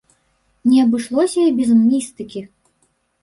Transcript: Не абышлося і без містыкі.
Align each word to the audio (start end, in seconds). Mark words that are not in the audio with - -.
Не 0.69 0.77
абышлося 0.85 1.41
і 1.49 1.53
без 1.59 1.71
містыкі. 1.83 2.41